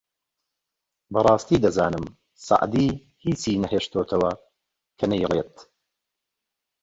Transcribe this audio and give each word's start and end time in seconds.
بەڕاستی 1.13 1.61
دەزانم 1.65 2.05
سەعدی 2.47 2.87
هیچی 3.23 3.61
نەهێشتۆتەوە 3.63 4.31
کە 4.97 5.05
نەیڵێت 5.11 5.55